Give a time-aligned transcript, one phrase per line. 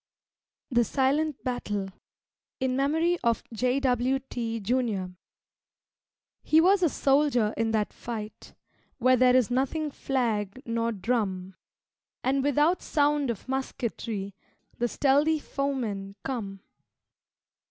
[0.71, 1.89] The Silent Battle
[2.59, 3.79] (In Memory of J.
[3.81, 4.17] W.
[4.31, 4.59] T.
[4.59, 5.05] Jr.)
[6.41, 8.55] He was a soldier in that fight
[8.97, 11.53] Where there is neither flag nor drum,
[12.23, 14.33] And without sound of musketry
[14.79, 16.61] The stealthy foemen come.